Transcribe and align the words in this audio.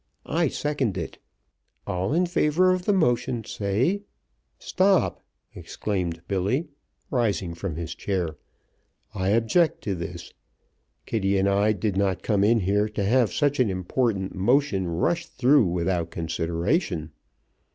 I 0.25 0.47
second 0.47 0.97
it. 0.97 1.19
All 1.85 2.11
in 2.11 2.25
favor 2.25 2.71
of 2.73 2.85
the 2.85 2.91
motion 2.91 3.43
say" 3.43 4.01
"Stop!" 4.57 5.21
exclaimed 5.53 6.21
Billy, 6.27 6.69
rising 7.11 7.53
from 7.53 7.75
his 7.75 7.93
chair. 7.93 8.35
"I 9.13 9.27
object 9.29 9.83
to 9.83 9.93
this! 9.93 10.33
Kitty 11.05 11.37
and 11.37 11.47
I 11.47 11.73
did 11.73 11.97
not 11.97 12.23
come 12.23 12.43
in 12.43 12.61
here 12.61 12.89
to 12.89 13.03
have 13.03 13.31
such 13.31 13.59
an 13.59 13.69
important 13.69 14.33
motion 14.33 14.87
rushed 14.87 15.33
through 15.37 15.65
without 15.65 16.09
consideration. 16.09 17.11